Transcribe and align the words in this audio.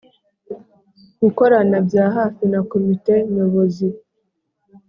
Gukorana 1.21 1.77
bya 1.87 2.05
hafi 2.15 2.43
na 2.51 2.59
komite 2.71 3.13
nyobozi 3.33 3.87